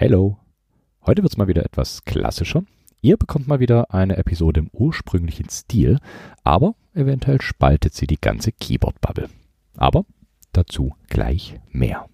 [0.00, 0.38] Hello.
[1.04, 2.62] Heute wird's mal wieder etwas klassischer.
[3.00, 5.98] Ihr bekommt mal wieder eine Episode im ursprünglichen Stil,
[6.44, 9.28] aber eventuell spaltet sie die ganze Keyboard-Bubble.
[9.76, 10.04] Aber
[10.52, 12.08] dazu gleich mehr.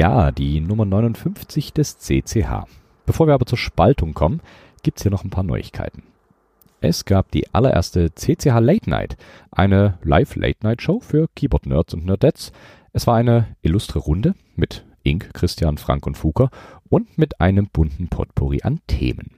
[0.00, 2.64] Ja, die Nummer 59 des CCH.
[3.04, 4.40] Bevor wir aber zur Spaltung kommen,
[4.82, 6.04] gibt's hier noch ein paar Neuigkeiten.
[6.80, 9.18] Es gab die allererste CCH Late Night,
[9.50, 12.50] eine Live-Late-Night-Show für Keyboard-Nerds und Nerdettes.
[12.94, 16.48] Es war eine illustre Runde mit Ink, Christian, Frank und Fuker
[16.88, 19.32] und mit einem bunten Potpourri an Themen.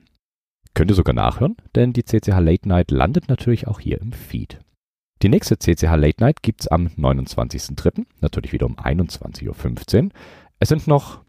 [0.74, 4.60] Könnt ihr sogar nachhören, denn die CCH Late Night landet natürlich auch hier im Feed.
[5.22, 9.46] Die nächste CCH Late Night gibt's am 29.03., natürlich wieder um 21.15
[10.05, 10.10] Uhr.
[10.62, 11.24] Es sind noch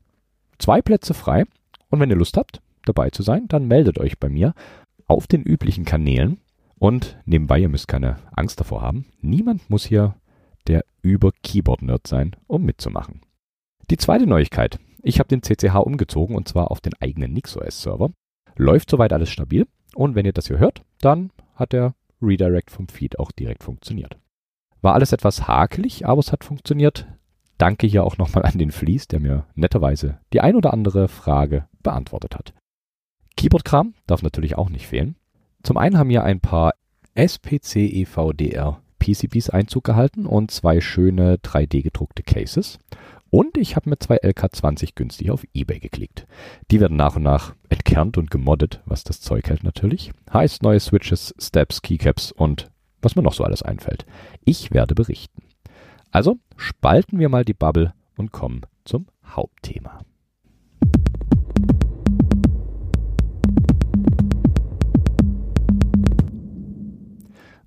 [0.59, 1.45] zwei Plätze frei
[1.89, 4.53] und wenn ihr Lust habt, dabei zu sein, dann meldet euch bei mir
[5.08, 6.39] auf den üblichen Kanälen
[6.78, 10.14] und nebenbei, ihr müsst keine Angst davor haben, niemand muss hier
[10.67, 13.22] der Über-Keyboard-Nerd sein, um mitzumachen.
[13.89, 14.78] Die zweite Neuigkeit.
[15.02, 18.11] Ich habe den CCH umgezogen und zwar auf den eigenen NixOS-Server.
[18.56, 22.88] Läuft soweit alles stabil und wenn ihr das hier hört, dann hat der Redirect vom
[22.88, 24.16] Feed auch direkt funktioniert.
[24.84, 27.08] War alles etwas hakelig, aber es hat funktioniert.
[27.64, 31.66] Danke hier auch nochmal an den Fleece, der mir netterweise die ein oder andere Frage
[31.81, 32.53] beantwortet hat.
[33.38, 35.16] Keyboard-Kram darf natürlich auch nicht fehlen.
[35.64, 36.73] Zum einen haben hier ein paar
[37.16, 42.80] SPC EVDR PCBs Einzug gehalten und zwei schöne 3D gedruckte Cases.
[43.30, 46.27] Und ich habe mir zwei LK20 günstig auf Ebay geklickt.
[46.70, 50.11] Die werden nach und nach entkernt und gemoddet, was das Zeug hält natürlich.
[50.33, 52.70] Heißt neue Switches, Steps, Keycaps und
[53.02, 54.05] was mir noch so alles einfällt.
[54.43, 55.43] Ich werde berichten.
[56.14, 60.00] Also spalten wir mal die Bubble und kommen zum Hauptthema.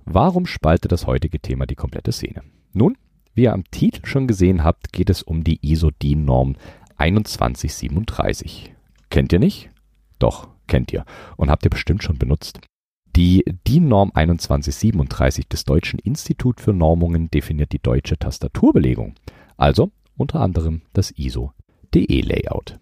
[0.04, 2.44] Warum spaltet das heutige Thema die komplette Szene?
[2.72, 2.96] Nun,
[3.34, 6.54] wie ihr am Titel schon gesehen habt, geht es um die ISO-DIN-Norm
[6.98, 8.72] 2137.
[9.10, 9.70] Kennt ihr nicht?
[10.20, 11.04] Doch, kennt ihr
[11.36, 12.60] und habt ihr bestimmt schon benutzt.
[13.16, 19.14] Die DIN-Norm 2137 des Deutschen Institut für Normungen definiert die deutsche Tastaturbelegung,
[19.56, 22.78] also unter anderem das ISO-DE-Layout.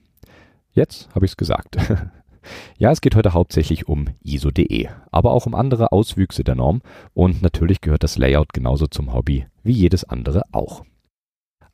[0.72, 1.76] Jetzt habe ich es gesagt.
[2.76, 6.82] Ja, es geht heute hauptsächlich um ISO.de, aber auch um andere Auswüchse der Norm
[7.14, 10.84] und natürlich gehört das Layout genauso zum Hobby wie jedes andere auch.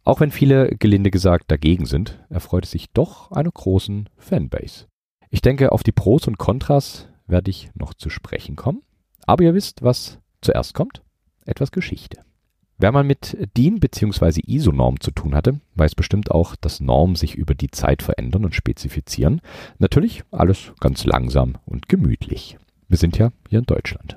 [0.05, 4.87] Auch wenn viele gelinde gesagt dagegen sind, erfreut es sich doch einer großen Fanbase.
[5.29, 8.83] Ich denke, auf die Pros und Kontras werde ich noch zu sprechen kommen,
[9.27, 11.03] aber ihr wisst, was zuerst kommt?
[11.45, 12.21] Etwas Geschichte.
[12.79, 14.41] Wer mal mit DIN bzw.
[14.47, 18.55] ISO-Norm zu tun hatte, weiß bestimmt auch, dass Normen sich über die Zeit verändern und
[18.55, 19.43] spezifizieren.
[19.79, 22.57] Natürlich alles ganz langsam und gemütlich.
[22.89, 24.17] Wir sind ja hier in Deutschland.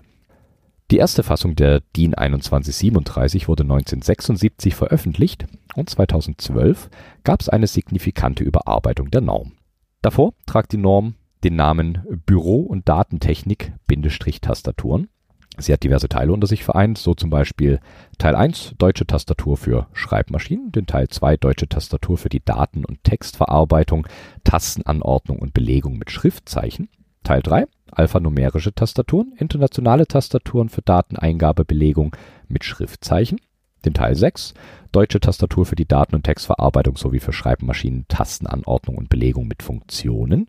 [0.91, 5.45] Die erste Fassung der DIN 2137 wurde 1976 veröffentlicht
[5.75, 6.90] und 2012
[7.25, 9.53] gab es eine signifikante Überarbeitung der Norm.
[10.01, 15.09] Davor tragt die Norm den Namen Büro- und Datentechnik-Tastaturen
[15.58, 17.80] Sie hat diverse Teile unter sich vereint, so zum Beispiel
[18.18, 23.04] Teil 1 deutsche Tastatur für Schreibmaschinen, den Teil 2 deutsche Tastatur für die Daten- und
[23.04, 24.08] Textverarbeitung,
[24.44, 26.90] Tastenanordnung und Belegung mit Schriftzeichen,
[27.24, 32.16] Teil 3 alphanumerische Tastaturen, internationale Tastaturen für Dateneingabebelegung
[32.48, 33.40] mit Schriftzeichen,
[33.86, 34.54] den Teil 6
[34.92, 40.48] deutsche Tastatur für die Daten- und Textverarbeitung sowie für Schreibmaschinen, Tastenanordnung und Belegung mit Funktionen,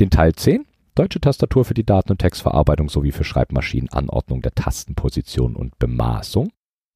[0.00, 4.54] den Teil 10 Deutsche Tastatur für die Daten- und Textverarbeitung sowie für Schreibmaschinen Anordnung der
[4.54, 6.52] Tastenposition und Bemaßung.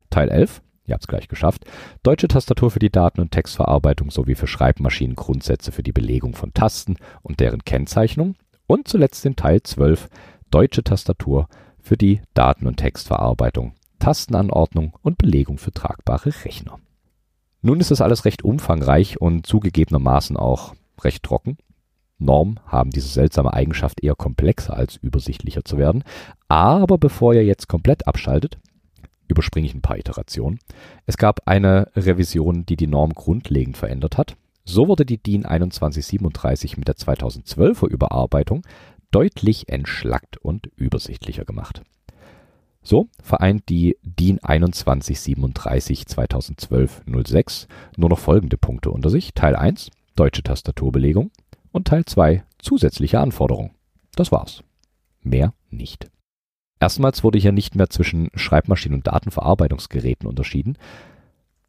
[0.09, 1.65] Teil 11, ihr habt es gleich geschafft.
[2.05, 6.55] Deutsche Tastatur für die Daten- und Textverarbeitung sowie für Schreibmaschinen Grundsätze für die Belegung von
[6.55, 8.37] Tasten und deren Kennzeichnung.
[8.69, 10.09] Und zuletzt den Teil 12,
[10.53, 11.49] Deutsche Tastatur
[11.81, 16.79] für die Daten- und Textverarbeitung, Tastenanordnung und Belegung für tragbare Rechner.
[17.63, 21.59] Nun ist das alles recht umfangreich und zugegebenermaßen auch recht trocken.
[22.19, 26.05] Normen haben diese seltsame Eigenschaft, eher komplexer als übersichtlicher zu werden.
[26.49, 28.59] Aber bevor ihr jetzt komplett abschaltet,
[29.29, 30.59] überspringe ich ein paar Iterationen.
[31.07, 34.37] Es gab eine Revision, die die Norm grundlegend verändert hat.
[34.65, 38.63] So wurde die DIN 2137 mit der 2012er Überarbeitung
[39.11, 41.83] deutlich entschlackt und übersichtlicher gemacht.
[42.89, 47.69] So vereint die DIN 2137 2012 06
[47.99, 49.35] nur noch folgende Punkte unter sich.
[49.35, 51.31] Teil 1 deutsche Tastaturbelegung
[51.71, 53.73] und Teil 2 zusätzliche Anforderungen.
[54.15, 54.65] Das war's.
[55.21, 56.11] Mehr nicht.
[56.81, 60.79] Erstmals wurde hier nicht mehr zwischen Schreibmaschinen und Datenverarbeitungsgeräten unterschieden.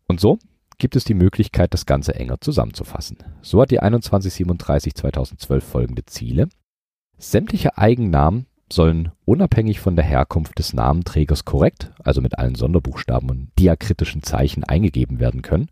[0.08, 0.40] Und so
[0.78, 3.18] gibt es die Möglichkeit, das Ganze enger zusammenzufassen.
[3.42, 6.48] So hat die 2137 2012 folgende Ziele.
[7.18, 13.50] Sämtliche Eigennamen sollen unabhängig von der Herkunft des Namenträgers korrekt, also mit allen Sonderbuchstaben und
[13.58, 15.70] diakritischen Zeichen eingegeben werden können,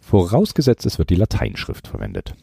[0.00, 2.34] vorausgesetzt es wird die Lateinschrift verwendet.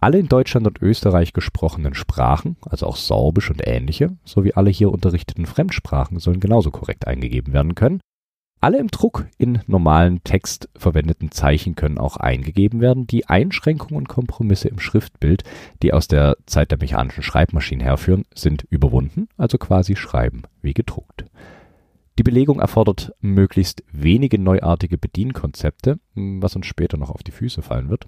[0.00, 4.92] Alle in Deutschland und Österreich gesprochenen Sprachen, also auch Sorbisch und ähnliche, sowie alle hier
[4.92, 8.00] unterrichteten Fremdsprachen sollen genauso korrekt eingegeben werden können
[8.60, 13.06] alle im Druck in normalen Text verwendeten Zeichen können auch eingegeben werden.
[13.06, 15.44] Die Einschränkungen und Kompromisse im Schriftbild,
[15.82, 21.24] die aus der Zeit der mechanischen Schreibmaschinen herführen, sind überwunden, also quasi schreiben wie gedruckt.
[22.18, 27.90] Die Belegung erfordert möglichst wenige neuartige Bedienkonzepte, was uns später noch auf die Füße fallen
[27.90, 28.06] wird.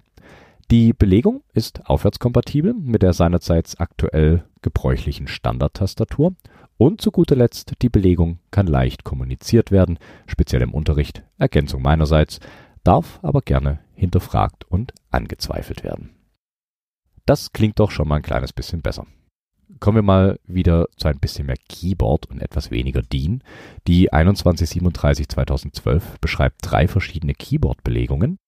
[0.70, 6.34] Die Belegung ist aufwärtskompatibel mit der seinerzeit aktuell gebräuchlichen Standardtastatur
[6.80, 12.40] und zu guter Letzt, die Belegung kann leicht kommuniziert werden, speziell im Unterricht, Ergänzung meinerseits,
[12.84, 16.14] darf aber gerne hinterfragt und angezweifelt werden.
[17.26, 19.06] Das klingt doch schon mal ein kleines bisschen besser.
[19.78, 23.44] Kommen wir mal wieder zu ein bisschen mehr Keyboard und etwas weniger DIN.
[23.86, 28.38] Die 2137 2012 beschreibt drei verschiedene Keyboard-Belegungen.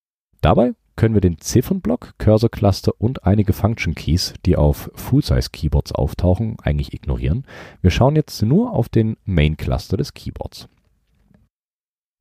[0.41, 5.93] Dabei können wir den Ziffernblock, Cursor Cluster und einige Function Keys, die auf Full-Size Keyboards
[5.93, 7.47] auftauchen, eigentlich ignorieren.
[7.81, 10.69] Wir schauen jetzt nur auf den Main Cluster des Keyboards.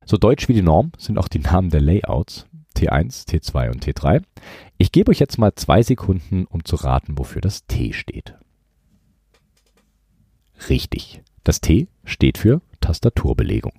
[0.04, 2.46] So deutsch wie die Norm sind auch die Namen der Layouts
[2.76, 4.22] T1, T2 und T3.
[4.78, 8.34] Ich gebe euch jetzt mal zwei Sekunden, um zu raten, wofür das T steht.
[10.68, 13.74] Richtig, das T steht für Tastaturbelegung.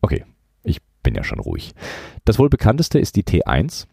[0.00, 0.24] Okay,
[1.04, 1.72] bin ja schon ruhig.
[2.24, 3.86] Das wohl bekannteste ist die T1.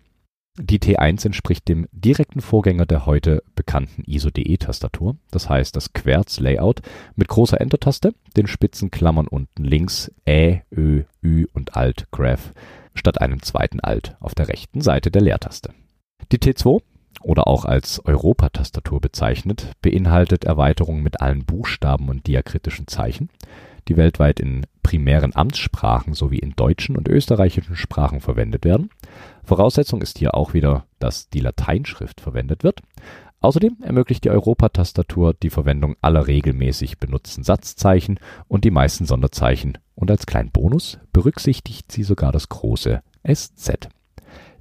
[0.60, 6.82] Die T1 entspricht dem direkten Vorgänger der heute bekannten ISO-DE-Tastatur, das heißt das Querz-Layout
[7.16, 12.52] mit großer Enter-Taste, den spitzen Klammern unten links Ä, Ö, Ü und Alt Graph
[12.94, 15.74] statt einem zweiten Alt auf der rechten Seite der Leertaste.
[16.34, 16.82] Die T2
[17.22, 23.30] oder auch als Europa-Tastatur bezeichnet, beinhaltet Erweiterungen mit allen Buchstaben und diakritischen Zeichen
[23.88, 28.90] die weltweit in primären Amtssprachen sowie in deutschen und österreichischen Sprachen verwendet werden.
[29.44, 32.82] Voraussetzung ist hier auch wieder, dass die Lateinschrift verwendet wird.
[33.40, 40.12] Außerdem ermöglicht die Europatastatur die Verwendung aller regelmäßig benutzten Satzzeichen und die meisten Sonderzeichen und
[40.12, 43.90] als kleinen Bonus berücksichtigt sie sogar das große SZ.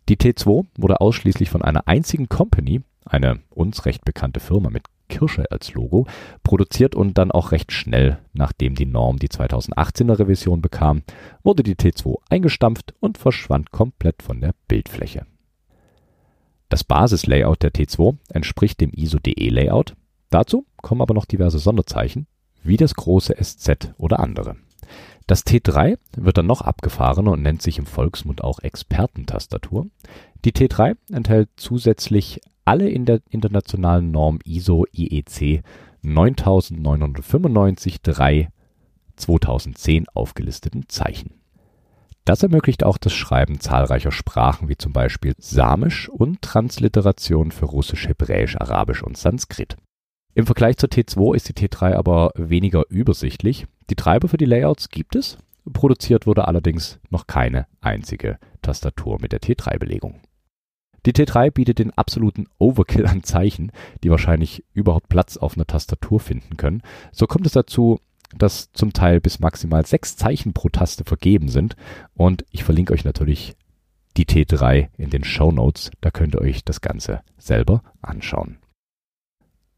[0.08, 5.51] Die T2 wurde ausschließlich von einer einzigen Company, eine uns recht bekannte Firma mit Kirsche
[5.51, 6.07] als Logo,
[6.43, 11.03] produziert und dann auch recht schnell, nachdem die Norm die 2018er Revision bekam,
[11.43, 15.27] wurde die T2 eingestampft und verschwand komplett von der Bildfläche.
[16.71, 19.97] Das Basislayout der T2 entspricht dem ISO-DE-Layout.
[20.31, 22.27] Dazu kommen aber noch diverse Sonderzeichen,
[22.62, 24.57] wie das große SZ oder andere.
[25.27, 29.87] Das T3 wird dann noch abgefahrener und nennt sich im Volksmund auch Expertentastatur.
[30.45, 35.64] Die T3 enthält zusätzlich alle in der internationalen Norm ISO IEC
[36.05, 38.46] 9995-3
[39.17, 41.32] 2010 aufgelisteten Zeichen.
[42.25, 48.06] Das ermöglicht auch das Schreiben zahlreicher Sprachen wie zum Beispiel Samisch und Transliteration für Russisch,
[48.06, 49.76] Hebräisch, Arabisch und Sanskrit.
[50.35, 53.66] Im Vergleich zur T2 ist die T3 aber weniger übersichtlich.
[53.90, 55.38] Die Treiber für die Layouts gibt es,
[55.73, 60.21] produziert wurde allerdings noch keine einzige Tastatur mit der T3-Belegung.
[61.07, 66.21] Die T3 bietet den absoluten Overkill an Zeichen, die wahrscheinlich überhaupt Platz auf einer Tastatur
[66.21, 66.83] finden können.
[67.12, 68.00] So kommt es dazu,
[68.37, 71.76] dass zum Teil bis maximal sechs Zeichen pro Taste vergeben sind.
[72.14, 73.57] Und ich verlinke euch natürlich
[74.16, 75.90] die T3 in den Show Notes.
[76.00, 78.59] Da könnt ihr euch das Ganze selber anschauen.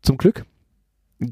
[0.03, 0.45] Zum Glück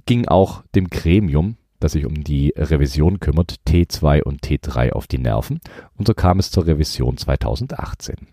[0.07, 5.19] ging auch dem Gremium, das sich um die Revision kümmert, T2 und T3 auf die
[5.19, 5.61] Nerven.
[5.97, 8.29] Und so kam es zur Revision 2018.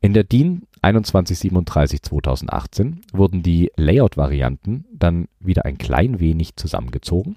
[0.00, 7.36] In der DIN 2137/2018 wurden die Layout-Varianten dann wieder ein klein wenig zusammengezogen.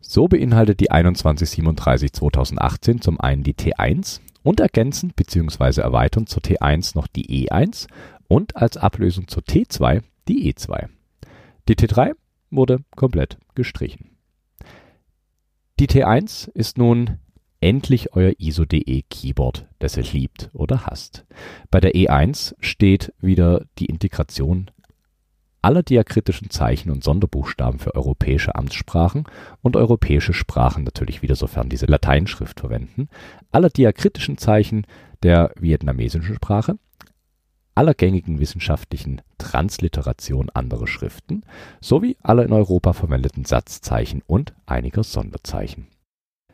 [0.00, 5.80] So beinhaltet die 2137/2018 zum einen die T1 und ergänzend bzw.
[5.80, 7.88] erweiternd zur T1 noch die E1
[8.28, 10.88] und als Ablösung zur T2 die E2.
[11.68, 12.12] Die T3
[12.50, 14.10] wurde komplett gestrichen.
[15.80, 17.18] Die T1 ist nun
[17.60, 21.24] endlich euer ISO.de Keyboard, das ihr liebt oder hasst.
[21.70, 24.70] Bei der E1 steht wieder die Integration
[25.66, 29.24] aller diakritischen Zeichen und Sonderbuchstaben für europäische Amtssprachen
[29.62, 33.08] und europäische Sprachen natürlich wieder, sofern diese Lateinschrift verwenden,
[33.50, 34.86] aller diakritischen Zeichen
[35.24, 36.78] der vietnamesischen Sprache,
[37.74, 41.42] aller gängigen wissenschaftlichen Transliteration anderer Schriften
[41.80, 45.88] sowie aller in Europa verwendeten Satzzeichen und einiger Sonderzeichen.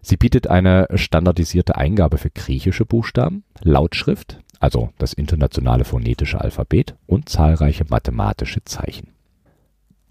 [0.03, 7.29] Sie bietet eine standardisierte Eingabe für griechische Buchstaben, Lautschrift, also das internationale phonetische Alphabet und
[7.29, 9.09] zahlreiche mathematische Zeichen.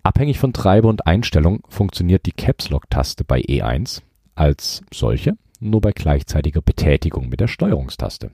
[0.03, 4.01] Abhängig von Treiber und Einstellung funktioniert die Caps-Lock-Taste bei E1
[4.33, 8.31] als solche nur bei gleichzeitiger Betätigung mit der Steuerungstaste.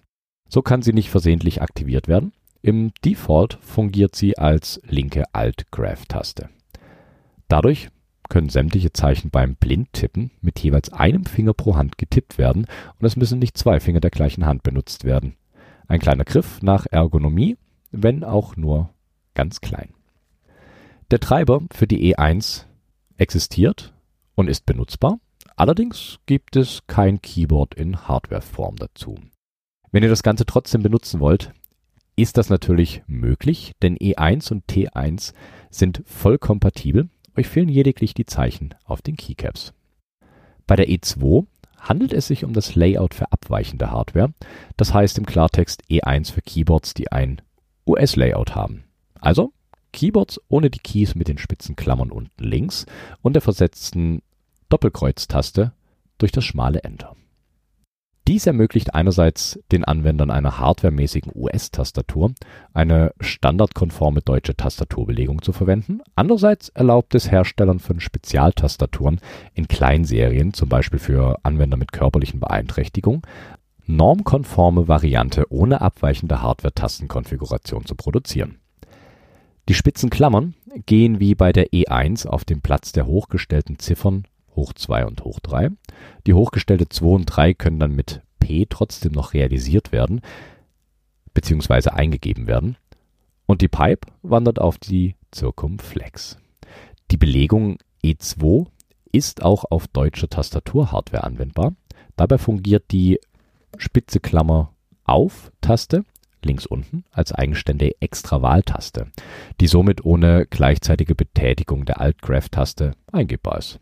[0.47, 2.31] So kann sie nicht versehentlich aktiviert werden.
[2.61, 6.49] Im Default fungiert sie als linke Alt-Graph-Taste.
[7.47, 7.89] Dadurch
[8.29, 12.65] können sämtliche Zeichen beim Blindtippen mit jeweils einem Finger pro Hand getippt werden
[12.99, 15.35] und es müssen nicht zwei Finger der gleichen Hand benutzt werden.
[15.87, 17.57] Ein kleiner Griff nach Ergonomie,
[17.91, 18.89] wenn auch nur
[19.33, 19.93] ganz klein.
[21.11, 22.65] Der Treiber für die E1
[23.17, 23.93] existiert
[24.35, 25.19] und ist benutzbar,
[25.55, 29.15] allerdings gibt es kein Keyboard in Hardwareform dazu.
[29.91, 31.53] Wenn ihr das Ganze trotzdem benutzen wollt,
[32.17, 35.33] ist das natürlich möglich, denn E1 und T1
[35.69, 39.73] sind voll kompatibel, euch fehlen lediglich die Zeichen auf den Keycaps.
[40.65, 41.45] Bei der E2
[41.79, 44.33] handelt es sich um das Layout für abweichende Hardware,
[44.75, 47.41] das heißt im Klartext E1 für Keyboards, die ein
[47.85, 48.83] US-Layout haben.
[49.21, 49.53] Also
[49.93, 52.85] Keyboards ohne die Keys mit den spitzen Klammern unten links
[53.21, 54.21] und der versetzten
[54.69, 55.71] Doppelkreuztaste
[56.17, 57.15] durch das schmale Enter.
[58.27, 62.33] Dies ermöglicht einerseits den Anwendern einer hardwaremäßigen US-Tastatur
[62.73, 69.21] eine standardkonforme deutsche Tastaturbelegung zu verwenden, andererseits erlaubt es Herstellern von Spezialtastaturen
[69.53, 73.21] in Kleinserien, zum Beispiel für Anwender mit körperlichen Beeinträchtigungen,
[73.85, 78.59] normkonforme Variante ohne abweichende Hardware-Tastenkonfiguration zu produzieren.
[79.69, 80.53] Die spitzen Klammern
[80.85, 84.25] gehen wie bei der E1 auf den Platz der hochgestellten Ziffern
[84.57, 85.69] hoch 2 und hoch 3.
[86.25, 90.19] Die hochgestellte 2 und 3 können dann mit P trotzdem noch realisiert werden
[91.33, 91.91] bzw.
[91.91, 92.75] eingegeben werden.
[93.45, 96.37] Und die Pipe wandert auf die Circumflex.
[97.11, 98.67] Die Belegung E2
[99.13, 101.73] ist auch auf deutscher Tastaturhardware anwendbar.
[102.17, 103.19] Dabei fungiert die
[103.77, 104.73] spitze Klammer
[105.05, 106.03] auf Taste
[106.43, 109.07] links unten als eigenständige Extrawahltaste,
[109.59, 113.79] die somit ohne gleichzeitige Betätigung der Alt-Graph-Taste eingebbar ist.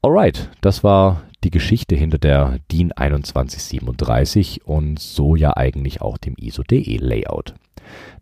[0.00, 6.36] Alright, das war die Geschichte hinter der DIN 2137 und so ja eigentlich auch dem
[6.38, 7.54] ISO-DE Layout.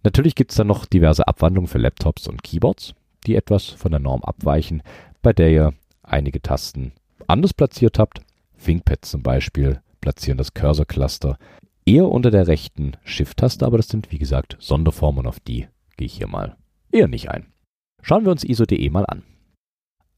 [0.02, 2.95] Natürlich gibt es dann noch diverse Abwandlungen für Laptops und Keyboards,
[3.26, 4.83] die etwas von der Norm abweichen,
[5.21, 6.92] bei der ihr einige Tasten
[7.26, 8.23] anders platziert habt.
[8.64, 11.37] ThinkPad zum Beispiel platzieren das Cursor-Cluster
[11.85, 15.68] eher unter der rechten Shift-Taste, aber das sind wie gesagt Sonderformen, auf die
[15.99, 16.56] gehe ich hier mal
[16.90, 17.52] eher nicht ein.
[18.00, 19.25] Schauen wir uns ISO.de mal an.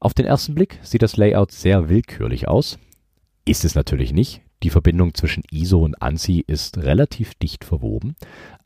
[0.00, 2.78] Auf den ersten Blick sieht das Layout sehr willkürlich aus.
[3.44, 4.42] Ist es natürlich nicht.
[4.62, 8.14] Die Verbindung zwischen ISO und ANSI ist relativ dicht verwoben.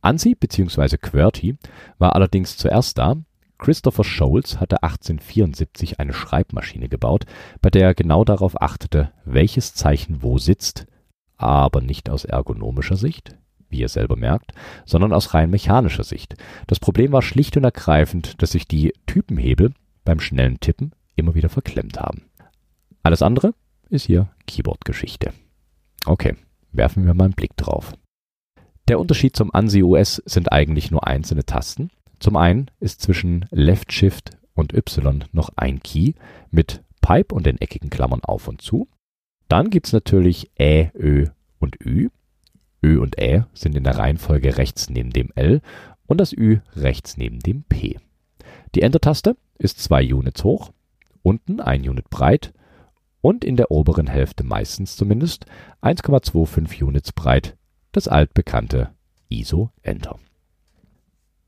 [0.03, 0.99] ANSI bzw.
[0.99, 1.57] QWERTY
[1.99, 3.17] war allerdings zuerst da.
[3.57, 7.25] Christopher Scholes hatte 1874 eine Schreibmaschine gebaut,
[7.63, 10.87] bei der er genau darauf achtete, welches Zeichen wo sitzt,
[11.37, 13.37] aber nicht aus ergonomischer Sicht,
[13.69, 14.53] wie ihr selber merkt,
[14.85, 16.35] sondern aus rein mechanischer Sicht.
[16.67, 19.73] Das Problem war schlicht und ergreifend, dass sich die Typenhebel
[20.05, 22.23] beim schnellen Tippen immer wieder verklemmt haben.
[23.03, 23.55] Alles andere
[23.89, 25.33] ist hier Keyboard-Geschichte.
[26.07, 26.37] Okay,
[26.73, 27.95] werfen wir mal einen Blick drauf.
[28.89, 31.91] Der Unterschied zum ANSI OS sind eigentlich nur einzelne Tasten.
[32.19, 36.15] Zum einen ist zwischen Left Shift und Y noch ein Key
[36.51, 38.89] mit Pipe und den eckigen Klammern auf und zu.
[39.49, 41.27] Dann gibt es natürlich Ä, Ö
[41.59, 42.09] und Ü.
[42.83, 45.61] Ö und Ä sind in der Reihenfolge rechts neben dem L
[46.07, 47.99] und das Ü rechts neben dem P.
[48.75, 50.73] Die Enter-Taste ist zwei Units hoch
[51.23, 52.53] unten ein Unit breit
[53.21, 55.47] und in der oberen Hälfte meistens zumindest
[55.81, 57.57] 1,25 Units breit,
[57.93, 58.91] das altbekannte
[59.29, 60.19] ISO Enter.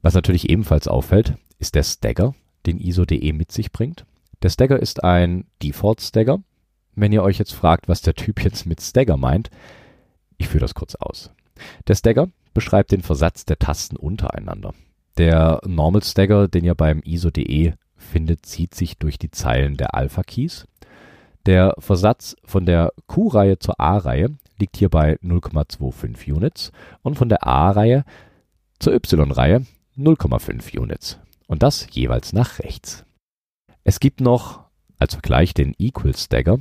[0.03, 2.35] Was natürlich ebenfalls auffällt, ist der Stagger,
[2.67, 4.07] den ISO.de mit sich bringt.
[4.43, 6.43] Der Stagger ist ein Default Stagger.
[6.95, 9.51] Wenn ihr euch jetzt fragt, was der Typ jetzt mit Stagger meint,
[10.37, 11.31] ich führe das kurz aus.
[11.89, 14.75] Der Stagger beschreibt den Versatz der Tasten untereinander.
[15.17, 17.73] Der Normal Stagger, den ihr beim ISO.de
[18.05, 20.67] findet, zieht sich durch die Zeilen der Alpha-Keys.
[21.47, 27.47] Der Versatz von der Q-Reihe zur A-Reihe liegt hier bei 0,25 Units und von der
[27.47, 28.05] A-Reihe
[28.79, 31.19] zur Y-Reihe 0,5 Units.
[31.47, 33.05] Und das jeweils nach rechts.
[33.85, 34.65] Es gibt noch
[34.99, 36.59] als Vergleich den Equal Stagger.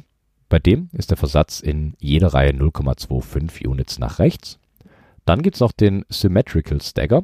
[0.49, 4.59] Bei dem ist der Versatz in jeder Reihe 0,25 Units nach rechts.
[5.25, 7.23] Dann gibt es noch den Symmetrical Stagger.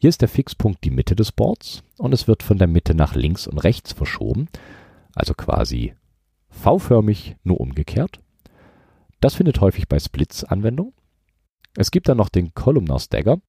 [0.00, 3.14] Hier ist der Fixpunkt die Mitte des Boards und es wird von der Mitte nach
[3.14, 4.48] links und rechts verschoben,
[5.14, 5.92] also quasi
[6.48, 8.18] V-förmig, nur umgekehrt.
[9.20, 10.94] Das findet häufig bei Splits Anwendung.
[11.76, 13.42] Es gibt dann noch den Columnar Stagger,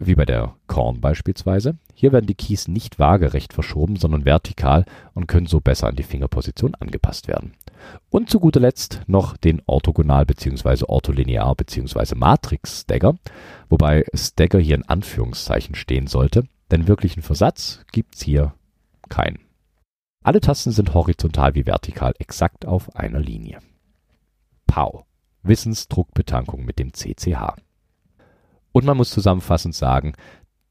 [0.00, 1.76] wie bei der Korn beispielsweise.
[1.94, 6.02] Hier werden die Keys nicht waagerecht verschoben, sondern vertikal und können so besser an die
[6.02, 7.52] Fingerposition angepasst werden.
[8.08, 10.84] Und zu guter Letzt noch den Orthogonal bzw.
[10.88, 12.14] Ortholinear bzw.
[12.14, 13.14] Matrix Stagger,
[13.68, 18.54] wobei Stagger hier in Anführungszeichen stehen sollte, denn wirklichen Versatz gibt's hier
[19.10, 19.38] keinen.
[20.24, 23.58] Alle Tasten sind horizontal wie vertikal exakt auf einer Linie.
[24.66, 25.04] POW.
[25.42, 27.56] Wissensdruckbetankung mit dem CCH.
[28.72, 30.14] Und man muss zusammenfassend sagen,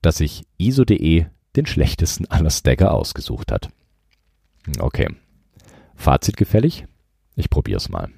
[0.01, 1.25] dass sich ISO.de
[1.55, 3.69] den schlechtesten aller Stagger ausgesucht hat.
[4.79, 5.07] Okay.
[5.95, 6.85] Fazit gefällig?
[7.35, 8.09] Ich probier's mal.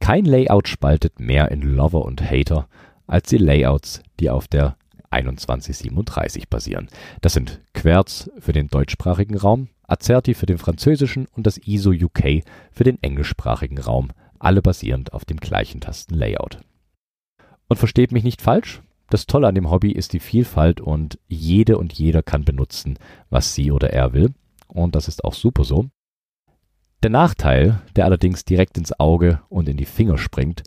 [0.00, 2.68] Kein Layout spaltet mehr in Lover und Hater
[3.06, 4.76] als die Layouts, die auf der
[5.10, 6.88] 2137 basieren.
[7.20, 12.42] Das sind Querz für den deutschsprachigen Raum, Acerti für den französischen und das ISO UK
[12.72, 16.60] für den englischsprachigen Raum, alle basierend auf dem gleichen Tastenlayout.
[17.68, 18.80] Und versteht mich nicht falsch,
[19.12, 23.54] das Tolle an dem Hobby ist die Vielfalt und jede und jeder kann benutzen, was
[23.54, 24.32] sie oder er will.
[24.68, 25.90] Und das ist auch super so.
[27.02, 30.62] Der Nachteil, der allerdings direkt ins Auge und in die Finger springt,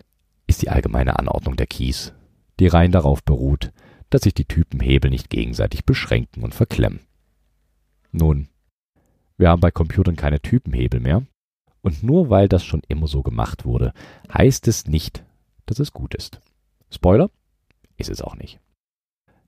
[0.45, 2.13] ist die allgemeine Anordnung der Keys,
[2.59, 3.71] die rein darauf beruht,
[4.11, 6.99] dass sich die Typenhebel nicht gegenseitig beschränken und verklemmen.
[8.11, 8.49] Nun,
[9.37, 11.23] wir haben bei Computern keine Typenhebel mehr,
[11.81, 13.93] und nur weil das schon immer so gemacht wurde,
[14.31, 15.23] heißt es nicht,
[15.65, 16.39] dass es gut ist.
[16.91, 17.29] Spoiler,
[17.97, 18.59] ist es auch nicht.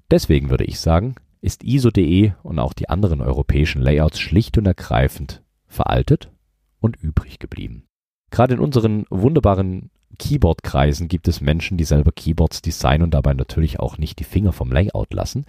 [0.09, 5.43] Deswegen würde ich sagen, ist ISO.de und auch die anderen europäischen Layouts schlicht und ergreifend
[5.67, 6.31] veraltet
[6.79, 7.83] und übrig geblieben.
[8.31, 13.79] Gerade in unseren wunderbaren Keyboard-Kreisen gibt es Menschen, die selber Keyboards designen und dabei natürlich
[13.79, 15.45] auch nicht die Finger vom Layout lassen.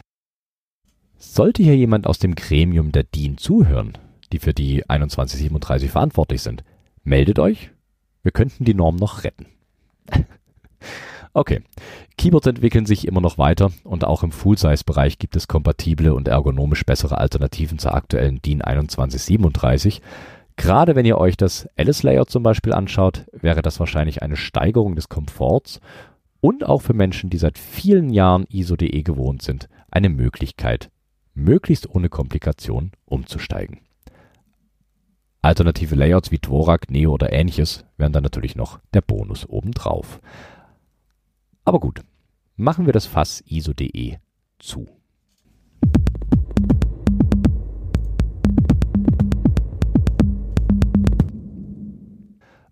[1.17, 3.99] Sollte hier jemand aus dem Gremium der DIN zuhören,
[4.33, 6.65] die für die 2137 verantwortlich sind,
[7.03, 7.71] meldet euch.
[8.23, 9.47] Wir könnten die Norm noch retten.
[11.39, 11.63] okay,
[12.17, 16.85] Keyboards entwickeln sich immer noch weiter und auch im Full-Size-Bereich gibt es kompatible und ergonomisch
[16.85, 20.03] bessere Alternativen zur aktuellen DIN 2137.
[20.57, 25.09] Gerade wenn ihr euch das Alice-Layout zum Beispiel anschaut, wäre das wahrscheinlich eine Steigerung des
[25.09, 25.81] Komforts
[26.41, 30.91] und auch für Menschen, die seit vielen Jahren ISO.de gewohnt sind, eine Möglichkeit,
[31.35, 33.81] möglichst ohne Komplikation umzusteigen.
[35.41, 40.21] Alternative Layouts wie Dvorak, Neo oder ähnliches wären dann natürlich noch der Bonus obendrauf.
[41.69, 42.01] Aber gut,
[42.57, 44.17] machen wir das Fass ISO.de
[44.59, 44.87] zu.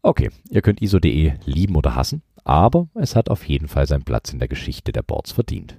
[0.00, 4.32] Okay, ihr könnt ISO.de lieben oder hassen, aber es hat auf jeden Fall seinen Platz
[4.32, 5.78] in der Geschichte der Boards verdient.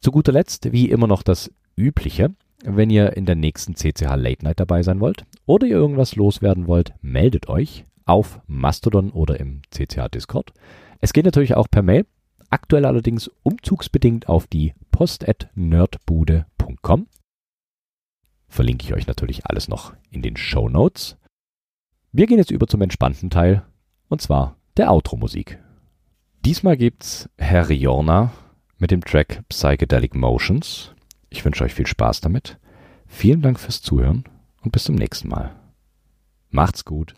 [0.00, 4.42] Zu guter Letzt, wie immer noch das Übliche, wenn ihr in der nächsten CCH Late
[4.42, 9.60] Night dabei sein wollt oder ihr irgendwas loswerden wollt, meldet euch auf Mastodon oder im
[9.70, 10.54] CCH Discord.
[11.02, 12.06] Es geht natürlich auch per Mail
[12.54, 17.08] aktuell allerdings umzugsbedingt auf die post.nerdbude.com.
[18.46, 21.16] Verlinke ich euch natürlich alles noch in den Show Notes.
[22.12, 23.64] Wir gehen jetzt über zum entspannten Teil,
[24.08, 25.58] und zwar der Outro-Musik.
[26.44, 28.32] Diesmal gibt's Herr Riorna
[28.78, 30.94] mit dem Track Psychedelic Motions.
[31.30, 32.60] Ich wünsche euch viel Spaß damit.
[33.08, 34.22] Vielen Dank fürs Zuhören
[34.62, 35.56] und bis zum nächsten Mal.
[36.50, 37.16] Macht's gut.